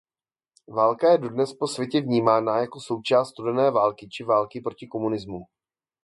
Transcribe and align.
Válka 0.75 1.11
je 1.11 1.17
dodnes 1.17 1.53
po 1.53 1.67
světě 1.67 2.01
vnímána 2.01 2.57
jako 2.59 2.79
součást 2.79 3.29
studené 3.29 3.71
války 3.71 4.09
či 4.09 4.23
války 4.23 4.61
proti 4.61 4.87
komunismu. 4.87 5.39